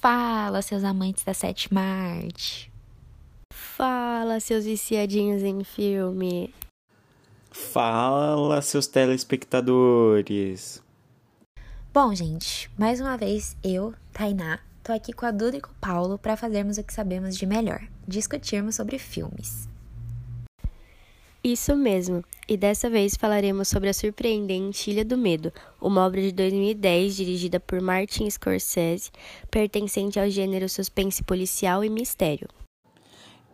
[0.00, 2.72] Fala, seus amantes da sétima arte.
[3.52, 6.54] Fala, seus viciadinhos em filme.
[7.50, 10.82] Fala, seus telespectadores.
[11.92, 15.74] Bom, gente, mais uma vez eu, Tainá, tô aqui com a Duda e com o
[15.74, 19.69] Paulo para fazermos o que sabemos de melhor, discutirmos sobre filmes.
[21.42, 26.32] Isso mesmo, e dessa vez falaremos sobre a surpreendente Ilha do Medo, uma obra de
[26.32, 29.10] 2010 dirigida por Martin Scorsese,
[29.50, 32.46] pertencente ao gênero suspense policial e mistério.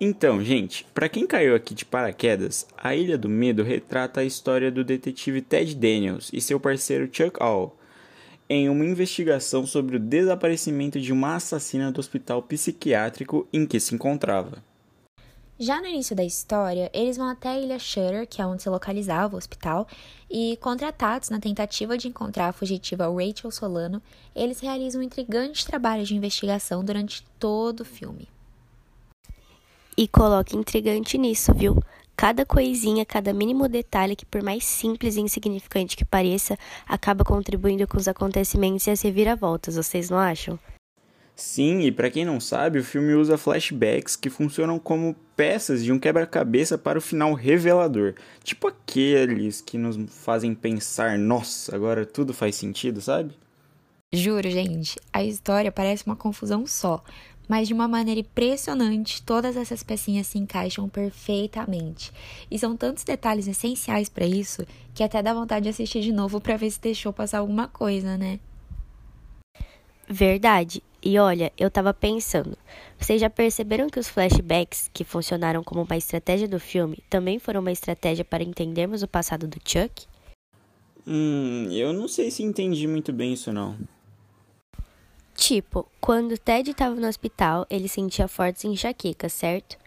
[0.00, 4.70] Então, gente, para quem caiu aqui de paraquedas, A Ilha do Medo retrata a história
[4.70, 7.78] do detetive Ted Daniels e seu parceiro Chuck All
[8.48, 13.94] em uma investigação sobre o desaparecimento de uma assassina do hospital psiquiátrico em que se
[13.94, 14.62] encontrava.
[15.58, 18.68] Já no início da história, eles vão até a ilha Shutter, que é onde se
[18.68, 19.88] localizava o hospital,
[20.30, 24.02] e, contratados na tentativa de encontrar a fugitiva Rachel Solano,
[24.34, 28.28] eles realizam um intrigante trabalho de investigação durante todo o filme.
[29.96, 31.82] E coloque intrigante nisso, viu?
[32.14, 37.86] Cada coisinha, cada mínimo detalhe que, por mais simples e insignificante que pareça, acaba contribuindo
[37.86, 40.58] com os acontecimentos e as reviravoltas, vocês não acham?
[41.36, 45.92] Sim, e para quem não sabe, o filme usa flashbacks que funcionam como peças de
[45.92, 48.14] um quebra-cabeça para o final revelador.
[48.42, 53.34] Tipo aqueles que nos fazem pensar, nossa, agora tudo faz sentido, sabe?
[54.14, 57.04] Juro, gente, a história parece uma confusão só,
[57.46, 62.12] mas de uma maneira impressionante, todas essas pecinhas se encaixam perfeitamente.
[62.50, 64.64] E são tantos detalhes essenciais para isso
[64.94, 68.16] que até dá vontade de assistir de novo para ver se deixou passar alguma coisa,
[68.16, 68.40] né?
[70.08, 70.82] Verdade.
[71.08, 72.58] E olha, eu tava pensando,
[72.98, 77.60] vocês já perceberam que os flashbacks, que funcionaram como uma estratégia do filme, também foram
[77.60, 80.04] uma estratégia para entendermos o passado do Chuck?
[81.06, 83.78] Hum, eu não sei se entendi muito bem isso não.
[85.36, 89.78] Tipo, quando Ted estava no hospital, ele sentia fortes enxaquecas, certo?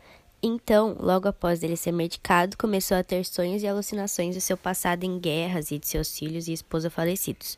[0.41, 5.03] Então, logo após ele ser medicado, começou a ter sonhos e alucinações do seu passado
[5.03, 7.58] em guerras e de seus filhos e esposa falecidos.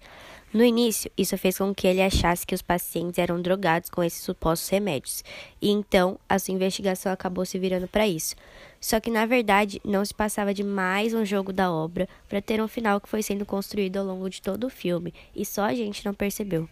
[0.53, 4.21] No início, isso fez com que ele achasse que os pacientes eram drogados com esses
[4.21, 5.23] supostos remédios,
[5.61, 8.35] e então a sua investigação acabou se virando para isso.
[8.79, 12.61] Só que na verdade não se passava de mais um jogo da obra para ter
[12.61, 15.73] um final que foi sendo construído ao longo de todo o filme, e só a
[15.73, 16.67] gente não percebeu.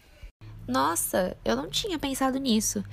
[0.67, 2.83] Nossa, eu não tinha pensado nisso.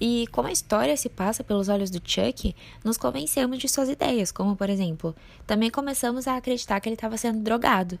[0.00, 4.30] E como a história se passa pelos olhos do Chuck, nos convencemos de suas ideias,
[4.30, 5.14] como por exemplo,
[5.46, 7.98] também começamos a acreditar que ele estava sendo drogado.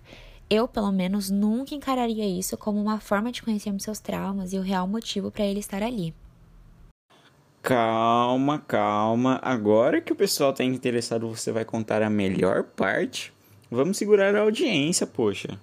[0.48, 4.62] Eu, pelo menos, nunca encararia isso como uma forma de conhecermos seus traumas e o
[4.62, 6.14] real motivo para ele estar ali.
[7.60, 9.40] Calma, calma.
[9.42, 13.32] Agora que o pessoal está interessado, você vai contar a melhor parte?
[13.68, 15.58] Vamos segurar a audiência, poxa.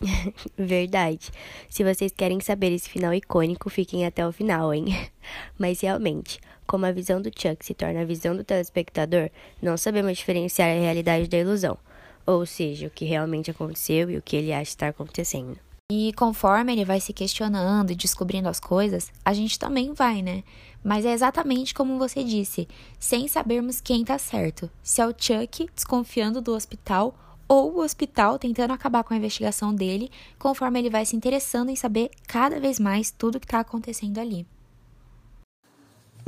[0.58, 1.30] Verdade.
[1.68, 4.86] Se vocês querem saber esse final icônico, fiquem até o final, hein?
[5.56, 9.30] Mas realmente, como a visão do Chuck se torna a visão do telespectador,
[9.62, 11.78] não sabemos diferenciar a realidade da ilusão
[12.28, 15.58] ou seja, o que realmente aconteceu e o que ele acha estar acontecendo.
[15.90, 20.44] E conforme ele vai se questionando e descobrindo as coisas, a gente também vai, né?
[20.84, 22.68] Mas é exatamente como você disse,
[23.00, 24.70] sem sabermos quem tá certo.
[24.82, 27.14] Se é o Chuck desconfiando do hospital
[27.48, 31.76] ou o hospital tentando acabar com a investigação dele, conforme ele vai se interessando em
[31.76, 34.46] saber cada vez mais tudo o que tá acontecendo ali.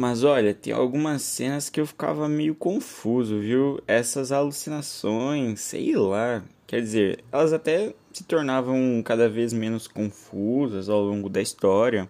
[0.01, 3.83] Mas olha, tem algumas cenas que eu ficava meio confuso, viu?
[3.87, 6.43] Essas alucinações, sei lá.
[6.67, 12.09] Quer dizer, elas até se tornavam cada vez menos confusas ao longo da história,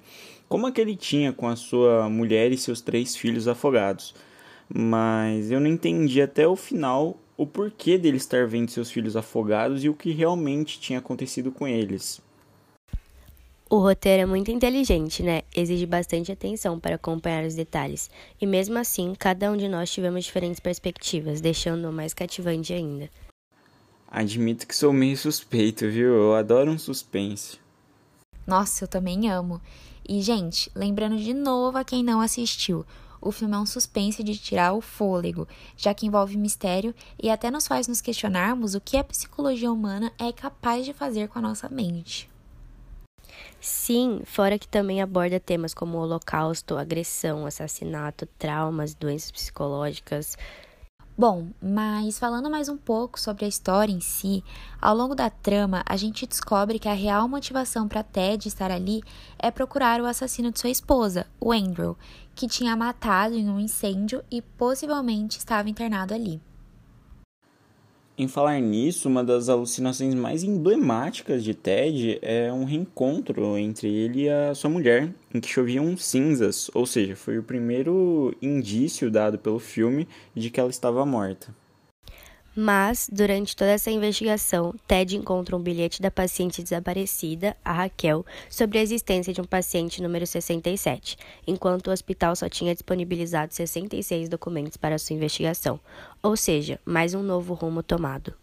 [0.49, 4.15] como a que ele tinha com a sua mulher e seus três filhos afogados.
[4.73, 9.83] Mas eu não entendi até o final o porquê dele estar vendo seus filhos afogados
[9.83, 12.23] e o que realmente tinha acontecido com eles.
[13.73, 15.43] O roteiro é muito inteligente, né?
[15.55, 18.11] Exige bastante atenção para acompanhar os detalhes.
[18.41, 23.09] E mesmo assim, cada um de nós tivemos diferentes perspectivas, deixando-o mais cativante ainda.
[24.09, 26.13] Admito que sou meio suspeito, viu?
[26.13, 27.61] Eu adoro um suspense.
[28.45, 29.61] Nossa, eu também amo.
[30.09, 32.85] E, gente, lembrando de novo a quem não assistiu,
[33.21, 35.47] o filme é um suspense de tirar o fôlego,
[35.77, 36.93] já que envolve mistério
[37.23, 41.29] e até nos faz nos questionarmos o que a psicologia humana é capaz de fazer
[41.29, 42.30] com a nossa mente.
[43.61, 50.37] Sim, fora que também aborda temas como holocausto, agressão, assassinato, traumas, doenças psicológicas.
[51.21, 54.43] Bom, mas falando mais um pouco sobre a história em si,
[54.81, 59.03] ao longo da trama a gente descobre que a real motivação para Ted estar ali
[59.39, 61.95] é procurar o assassino de sua esposa, o Andrew,
[62.35, 66.41] que tinha matado em um incêndio e possivelmente estava internado ali.
[68.21, 74.25] Em falar nisso, uma das alucinações mais emblemáticas de Ted é um reencontro entre ele
[74.25, 79.39] e a sua mulher, em que choviam cinzas, ou seja, foi o primeiro indício dado
[79.39, 81.57] pelo filme de que ela estava morta.
[82.55, 88.79] Mas, durante toda essa investigação, Ted encontra um bilhete da paciente desaparecida, a Raquel, sobre
[88.79, 91.17] a existência de um paciente número 67,
[91.47, 95.79] enquanto o hospital só tinha disponibilizado 66 documentos para sua investigação,
[96.21, 98.35] ou seja, mais um novo rumo tomado.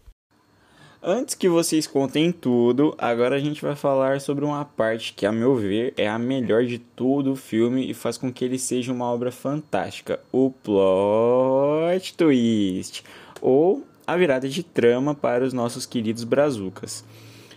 [1.00, 5.30] Antes que vocês contem tudo, agora a gente vai falar sobre uma parte que, a
[5.30, 8.92] meu ver, é a melhor de todo o filme e faz com que ele seja
[8.92, 13.04] uma obra fantástica: o plot twist,
[13.40, 17.04] ou a virada de trama para os nossos queridos brazucas.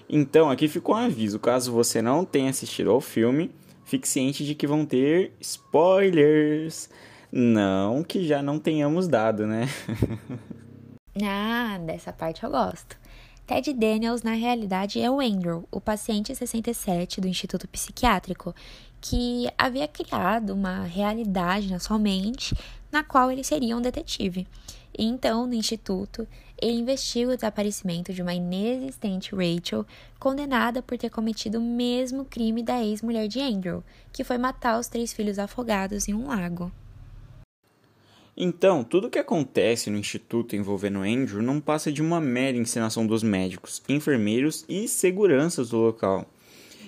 [0.10, 3.50] Então, aqui ficou um aviso: caso você não tenha assistido ao filme,
[3.86, 6.90] fique ciente de que vão ter spoilers.
[7.32, 9.70] Não que já não tenhamos dado, né?
[11.24, 13.00] ah, dessa parte eu gosto.
[13.48, 18.54] Ted Daniels, na realidade, é o Andrew, o paciente 67 do Instituto Psiquiátrico,
[19.00, 22.54] que havia criado uma realidade na sua mente
[22.92, 24.46] na qual ele seria um detetive.
[24.98, 26.28] E então, no instituto,
[26.62, 29.86] ele investiga o desaparecimento de uma inexistente Rachel,
[30.20, 34.88] condenada por ter cometido o mesmo crime da ex-mulher de Andrew, que foi matar os
[34.88, 36.72] três filhos afogados em um lago.
[38.36, 43.06] Então, tudo o que acontece no instituto envolvendo Andrew não passa de uma mera encenação
[43.06, 46.26] dos médicos, enfermeiros e seguranças do local.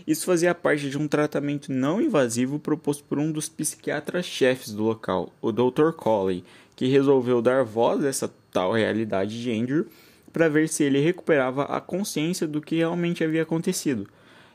[0.05, 5.31] Isso fazia parte de um tratamento não invasivo proposto por um dos psiquiatras-chefes do local,
[5.41, 5.91] o Dr.
[5.95, 6.43] Coley,
[6.75, 9.85] que resolveu dar voz a essa tal realidade de Andrew
[10.33, 14.07] para ver se ele recuperava a consciência do que realmente havia acontecido.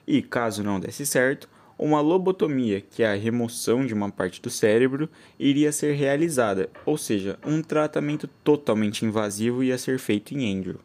[0.06, 1.48] E, caso não desse certo,
[1.78, 5.08] uma lobotomia, que é a remoção de uma parte do cérebro,
[5.38, 10.80] iria ser realizada, ou seja, um tratamento totalmente invasivo ia ser feito em Andrew.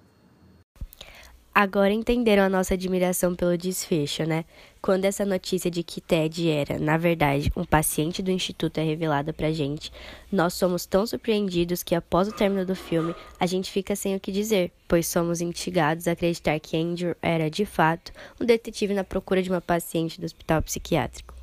[1.55, 4.43] Agora entenderam a nossa admiração pelo desfecho, né?
[4.81, 9.31] Quando essa notícia de que Ted era, na verdade, um paciente do instituto é revelada
[9.31, 9.91] pra gente,
[10.31, 14.19] nós somos tão surpreendidos que após o término do filme, a gente fica sem o
[14.19, 18.11] que dizer, pois somos instigados a acreditar que Andrew era, de fato,
[18.41, 21.35] um detetive na procura de uma paciente do hospital psiquiátrico.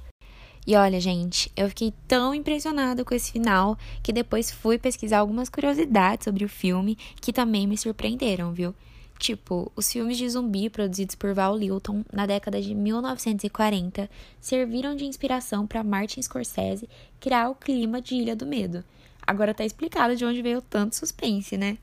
[0.66, 5.48] E olha, gente, eu fiquei tão impressionada com esse final que depois fui pesquisar algumas
[5.48, 8.74] curiosidades sobre o filme que também me surpreenderam, viu?
[9.20, 14.08] Tipo, os filmes de zumbi produzidos por Val Lilton na década de 1940
[14.40, 16.88] serviram de inspiração para Martin Scorsese
[17.20, 18.82] criar o clima de Ilha do Medo.
[19.26, 21.76] Agora tá explicado de onde veio tanto suspense, né?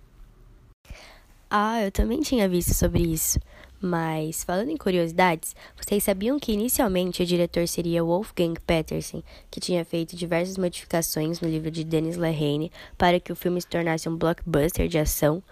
[1.47, 3.39] Ah, eu também tinha visto sobre isso.
[3.79, 9.85] Mas, falando em curiosidades, vocês sabiam que inicialmente o diretor seria Wolfgang Petersen, que tinha
[9.85, 14.17] feito diversas modificações no livro de Dennis Lehane para que o filme se tornasse um
[14.17, 15.43] blockbuster de ação?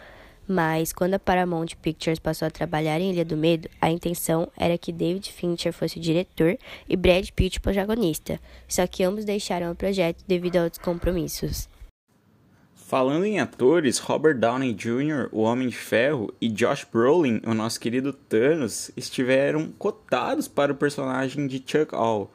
[0.47, 4.77] Mas quando a Paramount Pictures passou a trabalhar em Ilha do Medo, a intenção era
[4.77, 6.57] que David Fincher fosse o diretor
[6.87, 8.39] e Brad Pitt o protagonista.
[8.67, 11.67] Só que ambos deixaram o projeto devido a outros compromissos.
[12.87, 17.79] Falando em atores, Robert Downey Jr., o Homem de Ferro, e Josh Brolin, o nosso
[17.79, 22.31] querido Thanos, estiveram cotados para o personagem de Chuck All,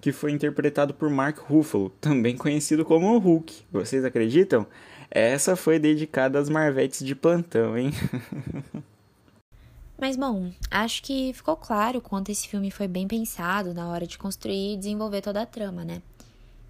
[0.00, 3.54] que foi interpretado por Mark Ruffalo, também conhecido como Hulk.
[3.70, 4.66] Vocês acreditam?
[5.14, 7.92] Essa foi dedicada às Marvetes de plantão, hein?
[9.96, 14.18] Mas bom, acho que ficou claro quanto esse filme foi bem pensado na hora de
[14.18, 16.02] construir e desenvolver toda a trama, né?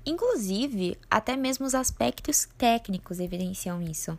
[0.04, 4.18] Inclusive, até mesmo os aspectos técnicos evidenciam isso.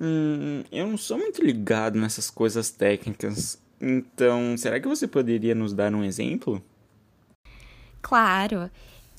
[0.00, 3.58] Hum, eu não sou muito ligado nessas coisas técnicas.
[3.78, 6.62] Então, será que você poderia nos dar um exemplo?
[8.00, 8.70] Claro.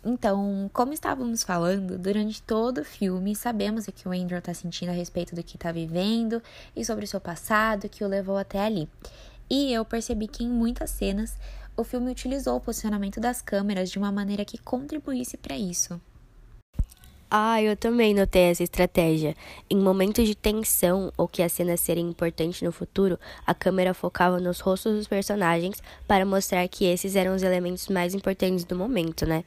[0.08, 4.90] Então, como estávamos falando, durante todo o filme, sabemos o que o Andrew está sentindo
[4.90, 6.44] a respeito do que está vivendo
[6.76, 8.88] e sobre o seu passado que o levou até ali.
[9.50, 11.36] E eu percebi que em muitas cenas
[11.76, 16.00] o filme utilizou o posicionamento das câmeras de uma maneira que contribuísse para isso.
[17.30, 19.36] Ah, eu também notei essa estratégia.
[19.68, 24.40] Em momentos de tensão ou que a cena seria importante no futuro, a câmera focava
[24.40, 29.26] nos rostos dos personagens para mostrar que esses eram os elementos mais importantes do momento,
[29.26, 29.44] né?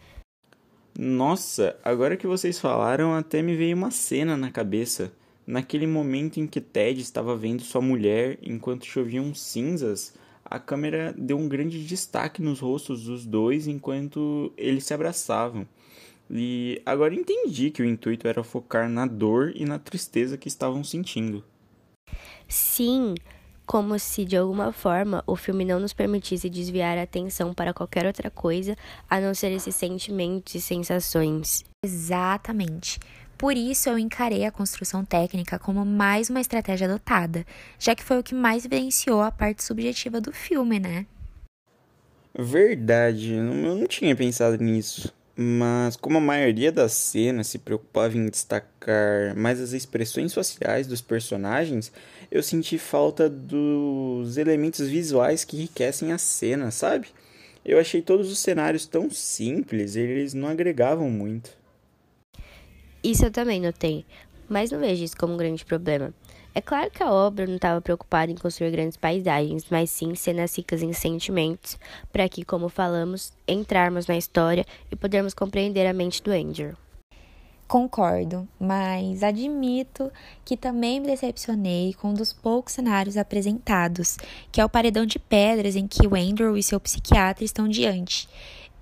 [1.01, 5.13] Nossa, agora que vocês falaram, até me veio uma cena na cabeça.
[5.47, 10.13] Naquele momento em que Ted estava vendo sua mulher enquanto choviam cinzas,
[10.45, 15.69] a câmera deu um grande destaque nos rostos dos dois enquanto eles se abraçavam.
[16.29, 20.83] E agora entendi que o intuito era focar na dor e na tristeza que estavam
[20.83, 21.45] sentindo.
[22.49, 23.15] Sim,
[23.69, 28.07] como se de alguma forma o filme não nos permitisse desviar a atenção para qualquer
[28.07, 28.75] outra coisa
[29.11, 31.67] a não ser esses sentimentos e sensações.
[31.85, 32.99] Exatamente.
[33.37, 37.45] Por isso eu encarei a construção técnica como mais uma estratégia adotada,
[37.79, 41.05] já que foi o que mais evidenciou a parte subjetiva do filme, né?
[42.35, 45.13] Verdade, eu não tinha pensado nisso.
[45.41, 51.01] Mas como a maioria das cenas se preocupava em destacar mais as expressões sociais dos
[51.01, 51.93] personagens,
[52.29, 57.07] eu senti falta dos elementos visuais que enriquecem a cena, sabe?
[57.65, 61.57] Eu achei todos os cenários tão simples, eles não agregavam muito.
[63.01, 64.05] Isso eu também notei,
[64.49, 66.13] mas não vejo isso como um grande problema.
[66.59, 70.59] É claro que a obra não estava preocupada em construir grandes paisagens, mas sim cenas
[70.59, 71.79] ricas em sentimentos,
[72.13, 76.75] para que, como falamos, entrarmos na história e podermos compreender a mente do Andrew.
[77.69, 80.11] Concordo, mas admito
[80.45, 84.17] que também me decepcionei com um dos poucos cenários apresentados,
[84.51, 88.29] que é o paredão de pedras em que o Andrew e seu psiquiatra estão diante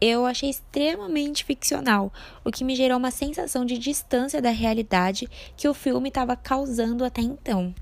[0.00, 2.12] eu achei extremamente ficcional,
[2.44, 7.04] o que me gerou uma sensação de distância da realidade que o filme estava causando
[7.04, 7.74] até então.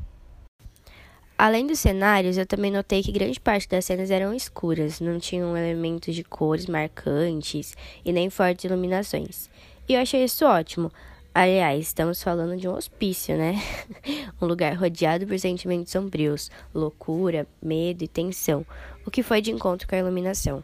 [1.37, 5.57] Além dos cenários, eu também notei que grande parte das cenas eram escuras, não tinham
[5.57, 9.51] elementos de cores marcantes e nem fortes iluminações.
[9.89, 10.93] E eu achei isso ótimo.
[11.35, 13.61] Aliás, estamos falando de um hospício, né?
[14.41, 18.65] um lugar rodeado por sentimentos sombrios, loucura, medo e tensão,
[19.05, 20.63] o que foi de encontro com a iluminação.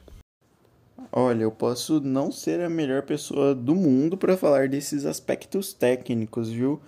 [1.12, 6.50] Olha, eu posso não ser a melhor pessoa do mundo para falar desses aspectos técnicos,
[6.50, 6.80] viu?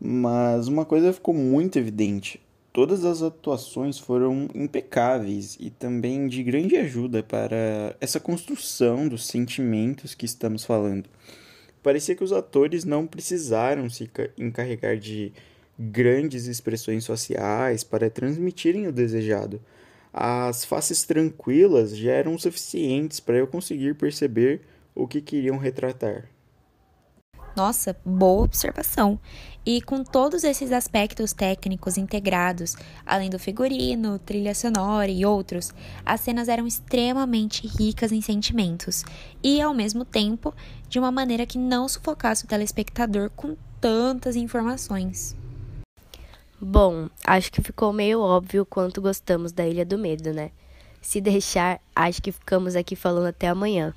[0.00, 2.40] Mas uma coisa ficou muito evidente:
[2.72, 10.14] todas as atuações foram impecáveis e também de grande ajuda para essa construção dos sentimentos
[10.14, 11.08] que estamos falando.
[11.82, 15.32] Parecia que os atores não precisaram se encarregar de
[15.78, 19.60] grandes expressões sociais para transmitirem o desejado
[20.16, 24.62] as faces tranquilas já eram suficientes para eu conseguir perceber
[24.94, 26.28] o que queriam retratar.
[27.56, 29.18] Nossa, boa observação.
[29.66, 35.72] E com todos esses aspectos técnicos integrados, além do figurino, trilha sonora e outros,
[36.04, 39.04] as cenas eram extremamente ricas em sentimentos
[39.42, 40.54] e, ao mesmo tempo,
[40.88, 45.36] de uma maneira que não sufocasse o telespectador com tantas informações.
[46.60, 50.50] Bom, acho que ficou meio óbvio quanto gostamos da Ilha do Medo, né?
[51.02, 53.92] Se deixar, acho que ficamos aqui falando até amanhã.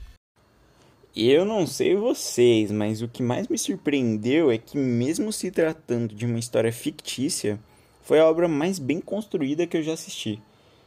[1.16, 6.14] Eu não sei vocês, mas o que mais me surpreendeu é que, mesmo se tratando
[6.14, 7.60] de uma história fictícia,
[8.04, 10.40] foi a obra mais bem construída que eu já assisti.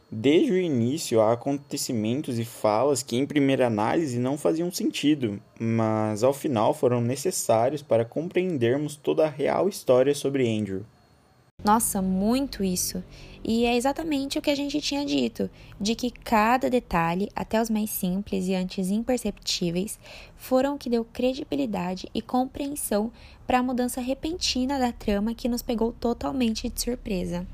[0.09, 6.23] Desde o início, há acontecimentos e falas que, em primeira análise, não faziam sentido, mas
[6.23, 10.85] ao final foram necessários para compreendermos toda a real história sobre Andrew.
[11.63, 13.03] Nossa, muito isso.
[13.43, 15.49] E é exatamente o que a gente tinha dito,
[15.79, 19.99] de que cada detalhe, até os mais simples e antes imperceptíveis,
[20.37, 23.11] foram o que deu credibilidade e compreensão
[23.45, 27.47] para a mudança repentina da trama que nos pegou totalmente de surpresa.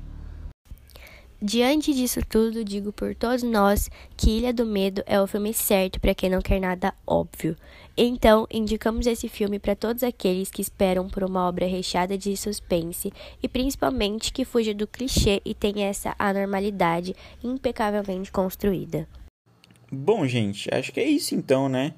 [1.40, 6.00] Diante disso tudo, digo por todos nós que Ilha do Medo é o filme certo
[6.00, 7.56] para quem não quer nada óbvio.
[7.96, 13.12] Então, indicamos esse filme para todos aqueles que esperam por uma obra recheada de suspense
[13.40, 19.06] e principalmente que fuja do clichê e tenha essa anormalidade impecavelmente construída.
[19.92, 21.94] Bom, gente, acho que é isso então, né?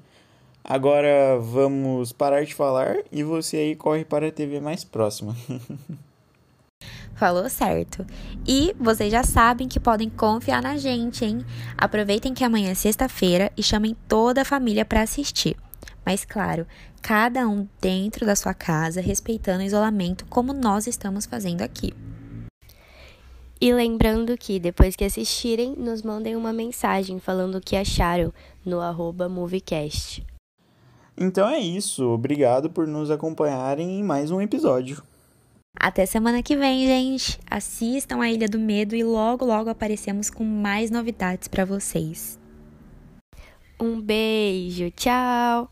[0.63, 5.35] Agora vamos parar de falar e você aí corre para a TV mais próxima.
[7.21, 8.03] Falou certo.
[8.47, 11.45] E vocês já sabem que podem confiar na gente, hein?
[11.77, 15.55] Aproveitem que amanhã é sexta-feira e chamem toda a família para assistir.
[16.03, 16.65] Mas claro,
[16.99, 21.93] cada um dentro da sua casa, respeitando o isolamento, como nós estamos fazendo aqui.
[23.61, 28.33] E lembrando que depois que assistirem, nos mandem uma mensagem falando o que acharam
[28.65, 30.25] no arroba Moviecast.
[31.15, 32.03] Então é isso.
[32.03, 35.03] Obrigado por nos acompanharem em mais um episódio.
[35.79, 37.39] Até semana que vem, gente.
[37.49, 42.39] Assistam a Ilha do Medo e logo logo aparecemos com mais novidades para vocês.
[43.79, 45.69] Um beijo, tchau.